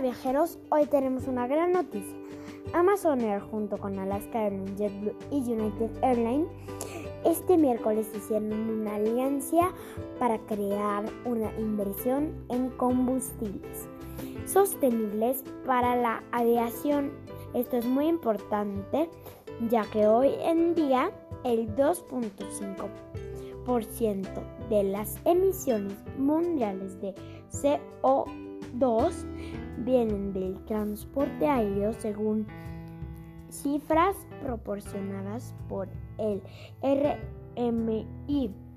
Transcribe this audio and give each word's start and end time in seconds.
Viajeros, 0.00 0.58
hoy 0.70 0.86
tenemos 0.86 1.26
una 1.26 1.46
gran 1.46 1.72
noticia. 1.72 2.16
Amazon 2.72 3.20
Air 3.20 3.40
junto 3.40 3.76
con 3.78 3.98
Alaska 3.98 4.44
Airlines, 4.44 4.78
JetBlue 4.78 5.14
y 5.30 5.52
United 5.52 5.90
Airlines 6.02 6.48
este 7.24 7.56
miércoles 7.56 8.06
hicieron 8.16 8.52
una 8.52 8.94
alianza 8.94 9.72
para 10.18 10.38
crear 10.46 11.04
una 11.24 11.50
inversión 11.58 12.32
en 12.48 12.70
combustibles 12.70 13.88
sostenibles 14.46 15.42
para 15.66 15.96
la 15.96 16.22
aviación. 16.32 17.10
Esto 17.54 17.78
es 17.78 17.84
muy 17.84 18.06
importante 18.06 19.10
ya 19.68 19.82
que 19.90 20.06
hoy 20.06 20.30
en 20.42 20.76
día 20.76 21.10
el 21.44 21.74
2.5% 21.74 24.68
de 24.68 24.84
las 24.84 25.16
emisiones 25.24 25.96
mundiales 26.16 27.00
de 27.00 27.16
CO2 27.50 28.47
vienen 29.78 30.32
del 30.32 30.64
transporte 30.64 31.46
aéreo 31.46 31.92
según 31.94 32.46
cifras 33.48 34.16
proporcionadas 34.42 35.54
por 35.68 35.88
el 36.18 36.42
RMI. 36.82 38.67